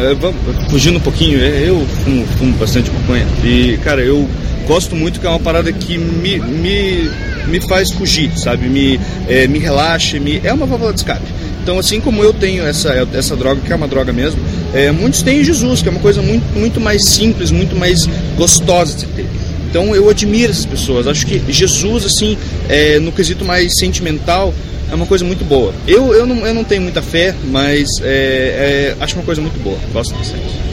[0.70, 3.26] fugindo um pouquinho, é, eu fumo, fumo bastante maconha.
[3.44, 4.26] E, cara, eu
[4.66, 7.10] gosto muito que é uma parada que me, me
[7.48, 8.68] me faz fugir, sabe?
[8.68, 10.40] Me, é, me relaxa, me...
[10.44, 11.26] é uma válvula de escape.
[11.62, 14.40] Então, assim como eu tenho essa, essa droga, que é uma droga mesmo,
[14.72, 18.96] é, muitos têm Jesus, que é uma coisa muito, muito mais simples, muito mais gostosa
[18.96, 19.26] de ter.
[19.68, 21.06] Então, eu admiro essas pessoas.
[21.06, 24.54] Acho que Jesus, assim, é, no quesito mais sentimental,
[24.90, 25.74] é uma coisa muito boa.
[25.86, 29.58] Eu, eu, não, eu não tenho muita fé, mas é, é, acho uma coisa muito
[29.62, 29.78] boa.
[29.92, 30.68] Gosto bastante.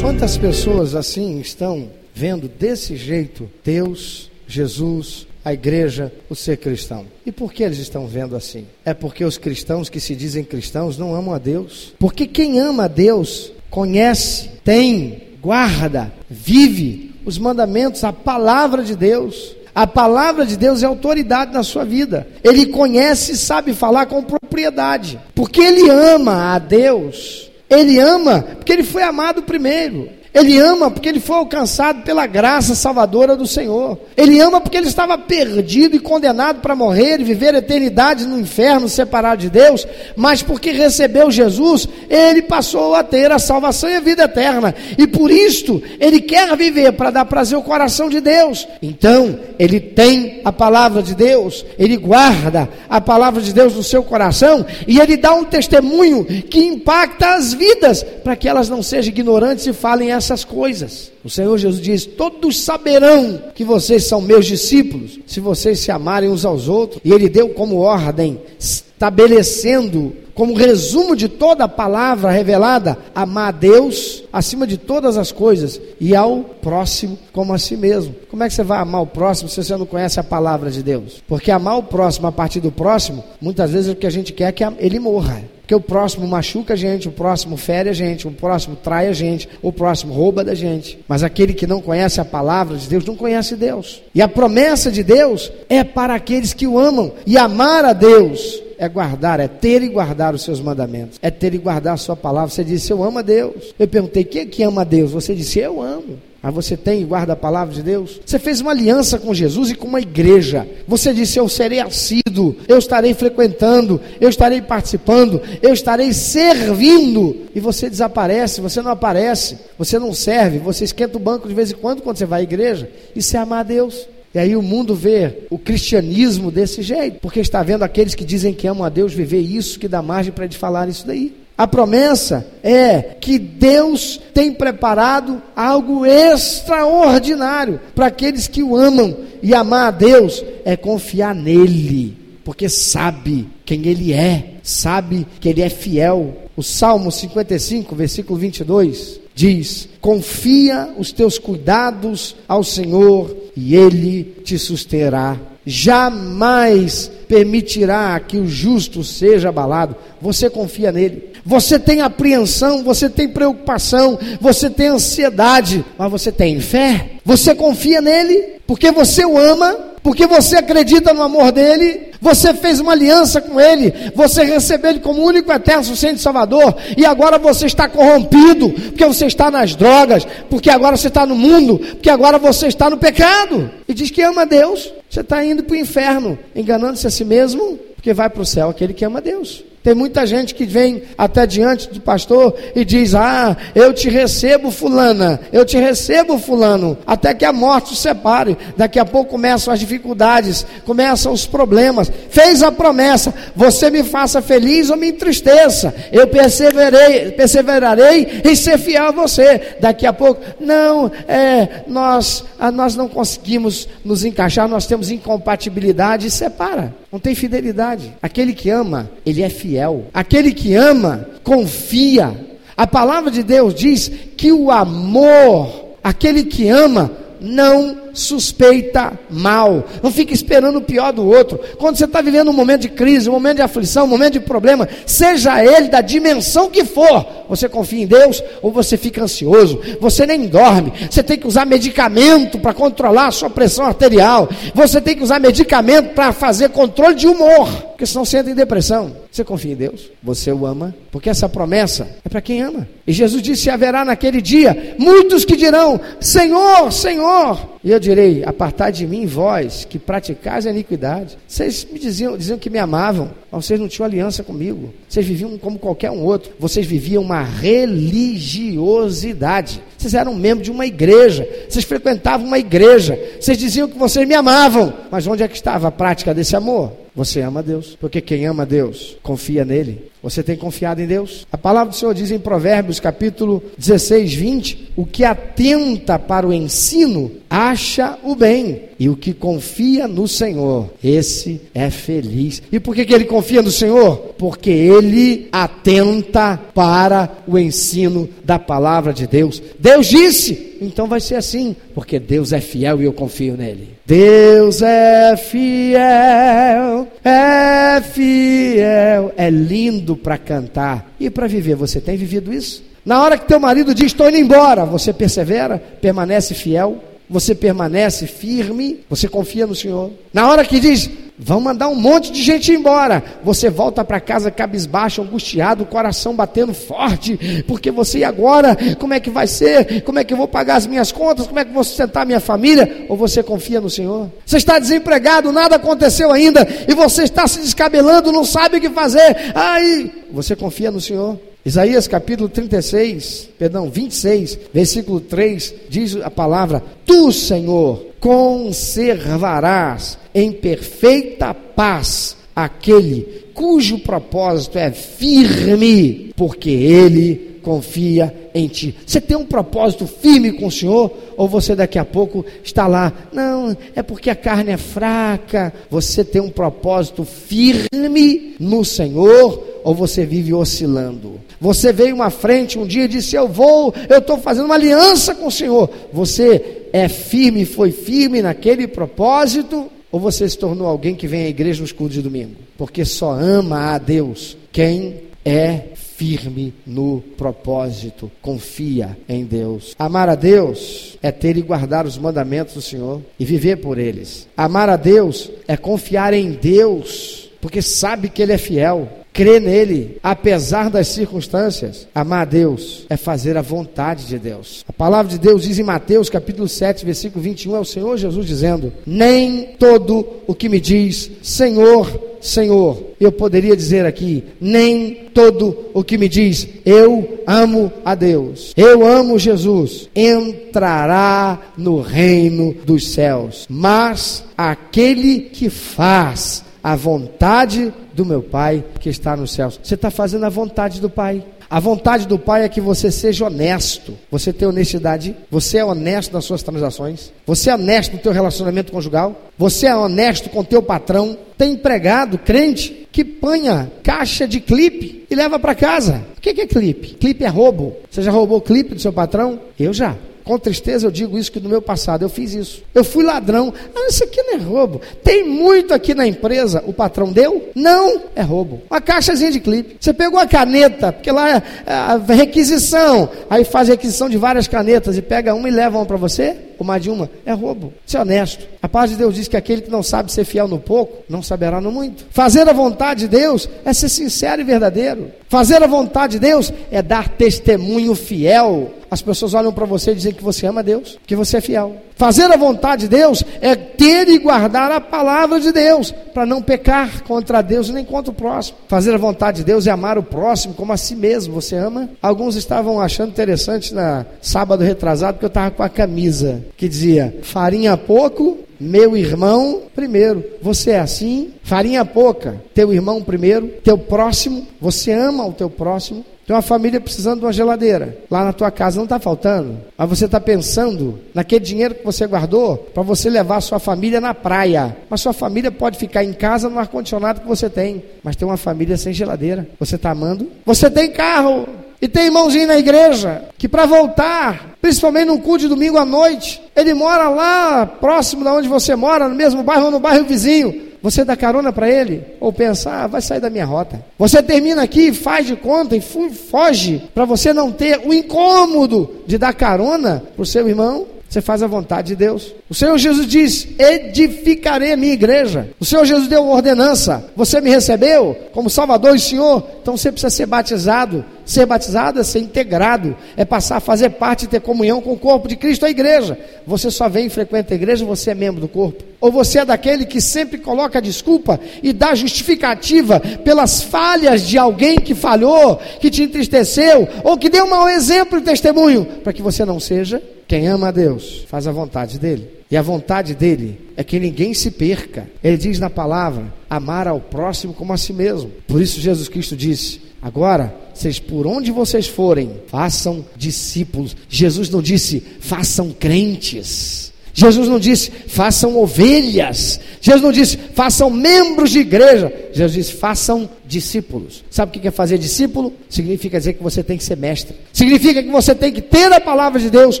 [0.00, 7.06] Quantas pessoas assim estão vendo desse jeito Deus, Jesus, a igreja, o ser cristão?
[7.24, 8.66] E por que eles estão vendo assim?
[8.84, 11.92] É porque os cristãos que se dizem cristãos não amam a Deus.
[11.98, 19.56] Porque quem ama a Deus conhece, tem, guarda, vive os mandamentos, a palavra de Deus.
[19.74, 22.28] A palavra de Deus é autoridade na sua vida.
[22.44, 25.18] Ele conhece e sabe falar com propriedade.
[25.34, 30.08] Porque ele ama a Deus ele ama porque ele foi amado primeiro.
[30.34, 33.96] Ele ama porque ele foi alcançado pela graça salvadora do Senhor.
[34.16, 38.40] Ele ama porque ele estava perdido e condenado para morrer e viver a eternidade no
[38.40, 39.86] inferno, separado de Deus.
[40.16, 44.74] Mas porque recebeu Jesus, ele passou a ter a salvação e a vida eterna.
[44.98, 48.66] E por isto, ele quer viver para dar prazer ao coração de Deus.
[48.82, 54.02] Então, ele tem a palavra de Deus, ele guarda a palavra de Deus no seu
[54.02, 59.12] coração e ele dá um testemunho que impacta as vidas para que elas não sejam
[59.12, 61.12] ignorantes e falem essa essas coisas.
[61.22, 66.30] O Senhor Jesus diz: Todos saberão que vocês são meus discípulos, se vocês se amarem
[66.30, 67.00] uns aos outros.
[67.04, 73.56] E Ele deu como ordem, estabelecendo como resumo de toda a palavra revelada, amar a
[73.56, 78.14] Deus acima de todas as coisas e ao próximo como a si mesmo.
[78.28, 80.82] Como é que você vai amar o próximo se você não conhece a palavra de
[80.82, 81.22] Deus?
[81.28, 84.48] Porque amar o próximo a partir do próximo, muitas vezes o que a gente quer
[84.48, 85.42] é que ele morra.
[85.64, 89.14] Porque o próximo machuca a gente, o próximo fere a gente, o próximo trai a
[89.14, 90.98] gente, o próximo rouba da gente.
[91.08, 94.02] Mas aquele que não conhece a palavra de Deus não conhece Deus.
[94.14, 97.12] E a promessa de Deus é para aqueles que o amam.
[97.26, 101.54] E amar a Deus é guardar, é ter e guardar os seus mandamentos, é ter
[101.54, 102.50] e guardar a sua palavra.
[102.50, 103.74] Você disse, eu amo a Deus.
[103.78, 105.12] Eu perguntei, quem é que ama a Deus?
[105.12, 106.18] Você disse, eu amo.
[106.44, 108.20] Mas você tem e guarda a palavra de Deus?
[108.22, 110.68] Você fez uma aliança com Jesus e com uma igreja.
[110.86, 117.34] Você disse: Eu serei assíduo, eu estarei frequentando, eu estarei participando, eu estarei servindo.
[117.54, 121.72] E você desaparece, você não aparece, você não serve, você esquenta o banco de vez
[121.72, 122.90] em quando quando você vai à igreja.
[123.16, 124.06] Isso é amar a Deus.
[124.34, 128.52] E aí o mundo vê o cristianismo desse jeito, porque está vendo aqueles que dizem
[128.52, 131.43] que amam a Deus viver isso que dá margem para eles falar isso daí.
[131.56, 139.16] A promessa é que Deus tem preparado algo extraordinário para aqueles que o amam.
[139.40, 145.62] E amar a Deus é confiar nele, porque sabe quem ele é, sabe que ele
[145.62, 146.34] é fiel.
[146.56, 154.58] O Salmo 55, versículo 22 diz: Confia os teus cuidados ao Senhor e ele te
[154.58, 159.96] susterá jamais permitirá que o justo seja abalado.
[160.20, 161.33] Você confia nele.
[161.44, 167.12] Você tem apreensão, você tem preocupação, você tem ansiedade, mas você tem fé.
[167.24, 172.78] Você confia nele porque você o ama Porque você acredita no amor dele, você fez
[172.78, 177.64] uma aliança com ele, você recebeu ele como único eterno suficiente Salvador, e agora você
[177.64, 182.38] está corrompido, porque você está nas drogas, porque agora você está no mundo, porque agora
[182.38, 183.70] você está no pecado.
[183.88, 187.78] E diz que ama Deus, você está indo para o inferno, enganando-se a si mesmo,
[187.94, 189.64] porque vai para o céu aquele que ama Deus.
[189.84, 194.70] Tem muita gente que vem até diante do pastor e diz: Ah, eu te recebo,
[194.70, 198.56] Fulana, eu te recebo, Fulano, até que a morte os separe.
[198.78, 202.10] Daqui a pouco começam as dificuldades, começam os problemas.
[202.30, 205.94] Fez a promessa: Você me faça feliz ou me entristeça.
[206.10, 209.76] Eu perseverei, perseverarei em ser fiel a você.
[209.80, 216.28] Daqui a pouco, não, é, nós, ah, nós não conseguimos nos encaixar, nós temos incompatibilidade
[216.28, 216.94] e separa.
[217.12, 218.12] Não tem fidelidade.
[218.20, 219.73] Aquele que ama, ele é fiel.
[220.12, 222.34] Aquele que ama, confia.
[222.76, 227.10] A palavra de Deus diz que o amor, aquele que ama,
[227.40, 229.84] não suspeita mal.
[230.02, 231.60] Não fica esperando o pior do outro.
[231.76, 234.40] Quando você está vivendo um momento de crise, um momento de aflição, um momento de
[234.40, 239.80] problema, seja ele da dimensão que for, você confia em Deus ou você fica ansioso,
[240.00, 245.00] você nem dorme, você tem que usar medicamento para controlar a sua pressão arterial, você
[245.00, 249.24] tem que usar medicamento para fazer controle de humor, porque senão você entra em depressão.
[249.34, 250.10] Você confia em Deus?
[250.22, 250.94] Você o ama?
[251.10, 252.88] Porque essa promessa é para quem ama.
[253.04, 257.73] E Jesus disse: haverá naquele dia muitos que dirão: Senhor, Senhor.
[257.84, 261.36] E eu direi: Apartai de mim, vós, que praticais a iniquidade.
[261.46, 264.94] Vocês me diziam, diziam que me amavam, mas vocês não tinham aliança comigo.
[265.06, 266.54] Vocês viviam como qualquer um outro.
[266.58, 269.82] Vocês viviam uma religiosidade.
[269.98, 271.46] Vocês eram membros de uma igreja.
[271.68, 273.18] Vocês frequentavam uma igreja.
[273.38, 274.94] Vocês diziam que vocês me amavam.
[275.10, 277.03] Mas onde é que estava a prática desse amor?
[277.14, 280.10] Você ama Deus, porque quem ama Deus confia nele.
[280.20, 281.46] Você tem confiado em Deus?
[281.52, 286.52] A palavra do Senhor diz em Provérbios, capítulo 16, 20: O que atenta para o
[286.52, 292.60] ensino acha o bem, e o que confia no Senhor, esse é feliz.
[292.72, 294.34] E por que, que ele confia no Senhor?
[294.36, 299.62] Porque ele atenta para o ensino da palavra de Deus.
[299.78, 303.90] Deus disse, então vai ser assim, porque Deus é fiel e eu confio nele.
[304.06, 311.74] Deus é fiel, é fiel, é lindo para cantar e para viver.
[311.74, 312.84] Você tem vivido isso?
[313.04, 318.26] Na hora que teu marido diz estou indo embora, você persevera, permanece fiel, você permanece
[318.26, 320.10] firme, você confia no Senhor.
[320.32, 323.22] Na hora que diz vão mandar um monte de gente embora.
[323.42, 329.20] Você volta para casa cabisbaixo, angustiado, coração batendo forte, porque você e agora, como é
[329.20, 330.02] que vai ser?
[330.02, 331.46] Como é que eu vou pagar as minhas contas?
[331.46, 333.06] Como é que eu vou sustentar a minha família?
[333.08, 334.30] Ou você confia no Senhor?
[334.46, 338.90] Você está desempregado, nada aconteceu ainda, e você está se descabelando, não sabe o que
[338.90, 339.52] fazer.
[339.54, 341.38] Aí, você confia no Senhor?
[341.64, 351.54] Isaías capítulo 36, perdão, 26, versículo 3, diz a palavra: Tu, Senhor, conservarás em perfeita
[351.54, 358.94] paz aquele cujo propósito é firme, porque ele confia em ti.
[359.06, 361.10] Você tem um propósito firme com o Senhor?
[361.36, 365.72] Ou você daqui a pouco está lá, não, é porque a carne é fraca.
[365.90, 369.72] Você tem um propósito firme no Senhor?
[369.82, 371.40] Ou você vive oscilando?
[371.64, 375.34] Você veio uma frente um dia e disse: Eu vou, eu estou fazendo uma aliança
[375.34, 375.88] com o Senhor.
[376.12, 379.90] Você é firme, foi firme naquele propósito?
[380.12, 382.56] Ou você se tornou alguém que vem à igreja nos cultos de domingo?
[382.76, 389.94] Porque só ama a Deus quem é firme no propósito, confia em Deus.
[389.98, 394.46] Amar a Deus é ter e guardar os mandamentos do Senhor e viver por eles.
[394.54, 400.18] Amar a Deus é confiar em Deus, porque sabe que Ele é fiel crer nele,
[400.22, 402.06] apesar das circunstâncias.
[402.14, 404.84] Amar a Deus é fazer a vontade de Deus.
[404.88, 408.46] A palavra de Deus diz em Mateus capítulo 7, versículo 21, é o Senhor Jesus
[408.46, 415.90] dizendo: Nem todo o que me diz Senhor, Senhor, eu poderia dizer aqui, nem todo
[415.92, 423.08] o que me diz eu amo a Deus, eu amo Jesus, entrará no reino dos
[423.08, 429.80] céus, mas aquele que faz a vontade do meu Pai que está nos céus.
[429.82, 431.42] Você está fazendo a vontade do Pai.
[431.70, 434.12] A vontade do Pai é que você seja honesto.
[434.30, 435.34] Você tem honestidade?
[435.50, 437.32] Você é honesto nas suas transações?
[437.46, 439.34] Você é honesto no teu relacionamento conjugal?
[439.56, 441.38] Você é honesto com teu patrão?
[441.56, 446.22] Tem empregado, crente, que panha caixa de clipe e leva para casa.
[446.36, 447.14] O que é clipe?
[447.14, 447.96] Clipe é roubo.
[448.10, 449.58] Você já roubou clipe do seu patrão?
[449.80, 450.14] Eu já.
[450.44, 452.82] Com tristeza eu digo isso que no meu passado eu fiz isso.
[452.94, 453.72] Eu fui ladrão.
[453.96, 455.00] Ah, isso aqui não é roubo.
[455.22, 456.84] Tem muito aqui na empresa.
[456.86, 457.70] O patrão deu?
[457.74, 458.82] Não, é roubo.
[458.90, 459.96] Uma caixazinha de clipe.
[459.98, 463.30] Você pegou a caneta, porque lá é a requisição.
[463.48, 466.56] Aí faz requisição de várias canetas e pega uma e leva uma para você?
[466.78, 467.30] Ou mais de uma?
[467.46, 467.92] É roubo.
[468.04, 468.66] Ser honesto.
[468.82, 471.42] A paz de Deus diz que aquele que não sabe ser fiel no pouco, não
[471.42, 472.26] saberá no muito.
[472.30, 475.30] Fazer a vontade de Deus é ser sincero e verdadeiro.
[475.48, 478.92] Fazer a vontade de Deus é dar testemunho fiel.
[479.14, 481.94] As pessoas olham para você e dizem que você ama Deus, que você é fiel.
[482.16, 486.60] Fazer a vontade de Deus é ter e guardar a palavra de Deus, para não
[486.60, 488.78] pecar contra Deus nem contra o próximo.
[488.88, 491.54] Fazer a vontade de Deus é amar o próximo como a si mesmo.
[491.54, 492.10] Você ama?
[492.20, 497.36] Alguns estavam achando interessante na sábado retrasado que eu estava com a camisa que dizia
[497.42, 500.42] farinha pouco, meu irmão primeiro.
[500.60, 501.52] Você é assim?
[501.62, 506.24] Farinha pouca, teu irmão primeiro, teu próximo, você ama o teu próximo.
[506.46, 508.18] Tem uma família precisando de uma geladeira.
[508.30, 509.78] Lá na tua casa não está faltando.
[509.96, 514.20] Mas você está pensando naquele dinheiro que você guardou para você levar a sua família
[514.20, 514.96] na praia.
[515.08, 518.04] Mas sua família pode ficar em casa no ar-condicionado que você tem.
[518.22, 519.66] Mas tem uma família sem geladeira.
[519.80, 520.50] Você está amando?
[520.66, 521.66] Você tem carro.
[522.02, 526.60] E tem irmãozinho na igreja que para voltar, principalmente num culto de domingo à noite,
[526.76, 530.92] ele mora lá próximo da onde você mora, no mesmo bairro ou no bairro vizinho.
[531.04, 532.24] Você dá carona para ele?
[532.40, 534.02] Ou pensa, ah, vai sair da minha rota.
[534.18, 539.36] Você termina aqui, faz de conta e foge para você não ter o incômodo de
[539.36, 541.06] dar carona para o seu irmão.
[541.28, 542.54] Você faz a vontade de Deus.
[542.70, 545.68] O Senhor Jesus diz: edificarei a minha igreja.
[545.78, 547.30] O Senhor Jesus deu uma ordenança.
[547.36, 549.62] Você me recebeu como Salvador e Senhor.
[549.82, 551.22] Então você precisa ser batizado.
[551.44, 555.18] Ser batizado é ser integrado, é passar a fazer parte e ter comunhão com o
[555.18, 556.38] corpo de Cristo, a igreja.
[556.66, 559.04] Você só vem e frequenta a igreja, você é membro do corpo.
[559.20, 564.96] Ou você é daquele que sempre coloca desculpa e dá justificativa pelas falhas de alguém
[564.96, 569.64] que falhou, que te entristeceu, ou que deu mau exemplo e testemunho, para que você
[569.64, 572.48] não seja quem ama a Deus, faz a vontade dele.
[572.70, 575.28] E a vontade dele é que ninguém se perca.
[575.42, 578.50] Ele diz na palavra: amar ao próximo como a si mesmo.
[578.66, 584.16] Por isso Jesus Cristo disse: agora, vocês por onde vocês forem, façam discípulos.
[584.28, 587.03] Jesus não disse façam crentes.
[587.34, 589.80] Jesus não disse façam ovelhas.
[590.00, 592.32] Jesus não disse façam membros de igreja.
[592.52, 594.44] Jesus disse façam discípulos.
[594.50, 595.72] Sabe o que é fazer discípulo?
[595.88, 597.56] Significa dizer que você tem que ser mestre.
[597.72, 600.00] Significa que você tem que ter a palavra de Deus,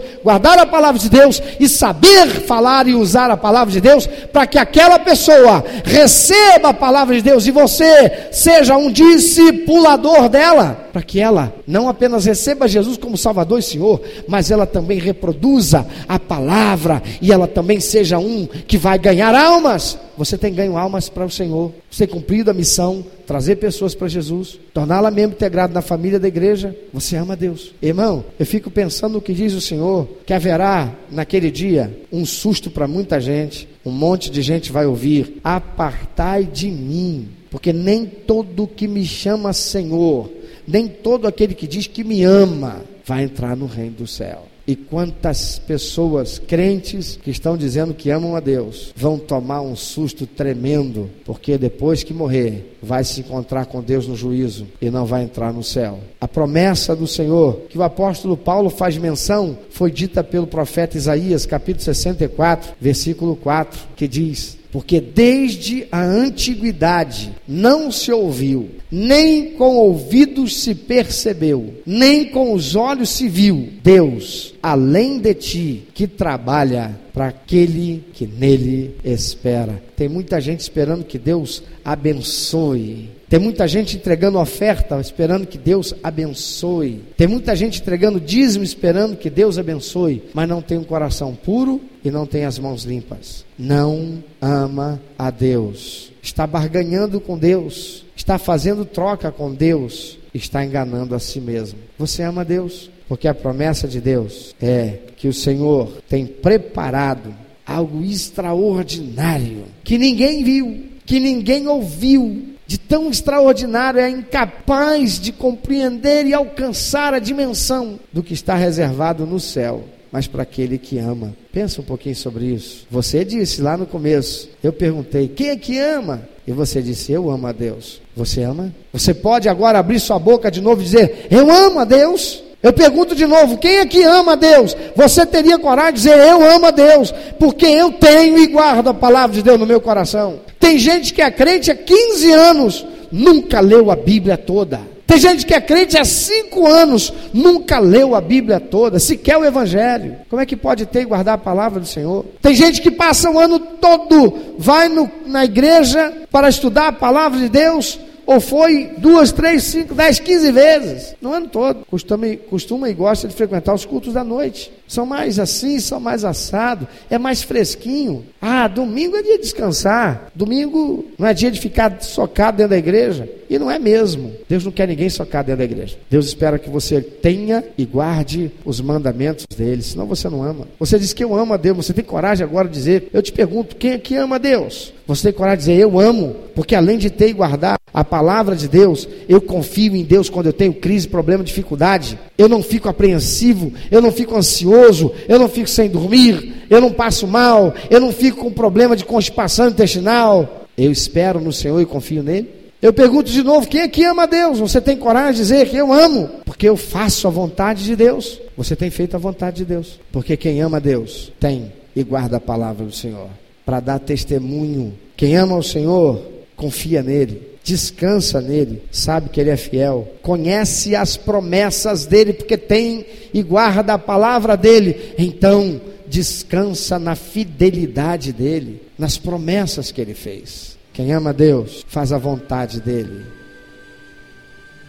[0.22, 4.46] guardar a palavra de Deus e saber falar e usar a palavra de Deus para
[4.46, 11.02] que aquela pessoa receba a palavra de Deus e você seja um discipulador dela, para
[11.02, 16.18] que ela não apenas receba Jesus como Salvador e Senhor, mas ela também reproduza a
[16.18, 19.98] palavra e ela também seja um que vai ganhar almas.
[20.14, 24.08] Você tem ganho almas para o Senhor, você tem cumprido a missão, trazer pessoas para
[24.08, 26.76] Jesus, torná-la membro integrado na família da igreja.
[26.92, 27.72] Você ama Deus.
[27.80, 32.70] Irmão, eu fico pensando no que diz o Senhor, que haverá naquele dia um susto
[32.70, 33.66] para muita gente.
[33.86, 39.54] Um monte de gente vai ouvir: Apartai de mim, porque nem todo que me chama
[39.54, 40.30] Senhor,
[40.66, 44.46] nem todo aquele que diz que me ama, vai entrar no reino do céu.
[44.66, 50.26] E quantas pessoas crentes que estão dizendo que amam a Deus vão tomar um susto
[50.26, 55.22] tremendo, porque depois que morrer, vai se encontrar com Deus no juízo e não vai
[55.22, 56.00] entrar no céu.
[56.18, 61.44] A promessa do Senhor, que o apóstolo Paulo faz menção, foi dita pelo profeta Isaías,
[61.44, 69.76] capítulo 64, versículo 4, que diz: porque desde a antiguidade não se ouviu, nem com
[69.76, 76.98] ouvidos se percebeu, nem com os olhos se viu Deus além de ti que trabalha
[77.12, 79.80] para aquele que nele espera.
[79.94, 83.10] Tem muita gente esperando que Deus abençoe.
[83.34, 87.02] Tem muita gente entregando oferta, esperando que Deus abençoe.
[87.16, 91.80] Tem muita gente entregando dízimo, esperando que Deus abençoe, mas não tem um coração puro
[92.04, 93.44] e não tem as mãos limpas.
[93.58, 96.12] Não ama a Deus.
[96.22, 98.04] Está barganhando com Deus.
[98.14, 100.16] Está fazendo troca com Deus.
[100.32, 101.80] Está enganando a si mesmo.
[101.98, 102.88] Você ama a Deus?
[103.08, 107.34] Porque a promessa de Deus é que o Senhor tem preparado
[107.66, 116.26] algo extraordinário que ninguém viu, que ninguém ouviu, de tão extraordinário é incapaz de compreender
[116.26, 119.84] e alcançar a dimensão do que está reservado no céu.
[120.10, 122.86] Mas para aquele que ama, pensa um pouquinho sobre isso.
[122.90, 126.28] Você disse lá no começo, eu perguntei: quem é que ama?
[126.46, 128.00] E você disse: Eu amo a Deus.
[128.14, 128.72] Você ama?
[128.92, 132.44] Você pode agora abrir sua boca de novo e dizer: Eu amo a Deus?
[132.62, 134.76] Eu pergunto de novo: quem é que ama a Deus?
[134.94, 138.94] Você teria coragem de dizer: Eu amo a Deus, porque eu tenho e guardo a
[138.94, 140.40] palavra de Deus no meu coração.
[140.64, 144.80] Tem gente que é crente há 15 anos, nunca leu a Bíblia toda.
[145.06, 149.44] Tem gente que é crente há cinco anos, nunca leu a Bíblia toda, sequer o
[149.44, 150.16] Evangelho.
[150.30, 152.24] Como é que pode ter e guardar a palavra do Senhor?
[152.40, 157.38] Tem gente que passa o ano todo, vai no, na igreja para estudar a palavra
[157.38, 161.84] de Deus, ou foi duas, três, cinco, dez, quinze vezes no ano todo.
[161.86, 164.72] Costuma, costuma e gosta de frequentar os cultos da noite.
[164.86, 168.24] São mais assim, são mais assado, é mais fresquinho.
[168.40, 170.30] Ah, domingo é dia de descansar.
[170.34, 173.28] Domingo não é dia de ficar socado dentro da igreja.
[173.48, 174.32] E não é mesmo.
[174.48, 175.96] Deus não quer ninguém socado dentro da igreja.
[176.10, 180.66] Deus espera que você tenha e guarde os mandamentos dele, senão você não ama.
[180.78, 183.32] Você diz que eu amo a Deus, você tem coragem agora de dizer, eu te
[183.32, 184.92] pergunto, quem é que ama a Deus?
[185.06, 188.56] Você tem coragem de dizer, eu amo, porque além de ter e guardar a palavra
[188.56, 192.18] de Deus, eu confio em Deus quando eu tenho crise, problema, dificuldade.
[192.36, 196.90] Eu não fico apreensivo, eu não fico ansioso, eu não fico sem dormir, eu não
[196.90, 200.66] passo mal, eu não fico com problema de constipação intestinal.
[200.76, 202.63] Eu espero no Senhor e confio nele.
[202.84, 204.58] Eu pergunto de novo: quem que ama a Deus?
[204.58, 206.28] Você tem coragem de dizer que eu amo?
[206.44, 208.38] Porque eu faço a vontade de Deus.
[208.58, 209.98] Você tem feito a vontade de Deus.
[210.12, 213.30] Porque quem ama a Deus tem e guarda a palavra do Senhor
[213.64, 214.92] para dar testemunho.
[215.16, 216.20] Quem ama o Senhor,
[216.54, 223.06] confia nele, descansa nele, sabe que ele é fiel, conhece as promessas dele, porque tem
[223.32, 225.14] e guarda a palavra dele.
[225.16, 230.73] Então, descansa na fidelidade dele, nas promessas que ele fez.
[230.94, 233.26] Quem ama Deus, faz a vontade dele,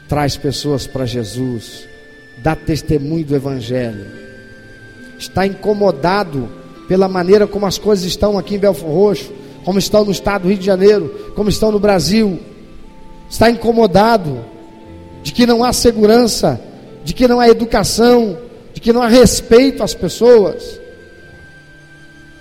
[0.08, 1.88] traz pessoas para Jesus,
[2.44, 4.06] dá testemunho do Evangelho,
[5.18, 6.48] está incomodado
[6.88, 9.34] pela maneira como as coisas estão aqui em Belfort Roxo,
[9.64, 12.40] como estão no estado do Rio de Janeiro, como estão no Brasil,
[13.28, 14.46] está incomodado
[15.24, 16.62] de que não há segurança,
[17.04, 18.38] de que não há educação,
[18.76, 20.80] de que não há respeito às pessoas,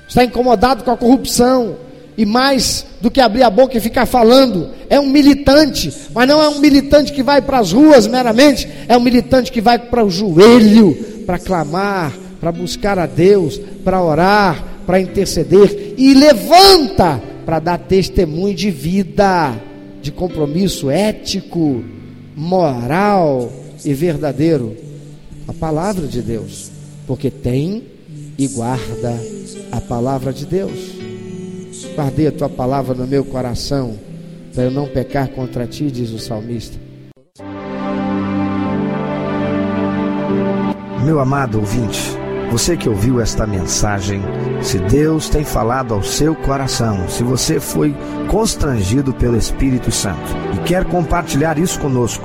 [0.06, 1.78] está incomodado com a corrupção,
[2.16, 6.40] e mais do que abrir a boca e ficar falando, é um militante, mas não
[6.42, 10.04] é um militante que vai para as ruas meramente, é um militante que vai para
[10.04, 10.94] o joelho
[11.26, 18.54] para clamar, para buscar a Deus, para orar, para interceder e levanta para dar testemunho
[18.54, 19.54] de vida,
[20.00, 21.84] de compromisso ético,
[22.36, 23.52] moral
[23.84, 24.76] e verdadeiro.
[25.46, 26.70] A palavra de Deus,
[27.06, 27.84] porque tem
[28.38, 29.20] e guarda
[29.70, 31.03] a palavra de Deus.
[31.94, 33.98] Guardei a tua palavra no meu coração,
[34.54, 36.78] para eu não pecar contra ti, diz o salmista.
[41.04, 42.00] Meu amado ouvinte,
[42.50, 44.22] você que ouviu esta mensagem,
[44.62, 47.94] se Deus tem falado ao seu coração, se você foi
[48.30, 52.24] constrangido pelo Espírito Santo e quer compartilhar isso conosco,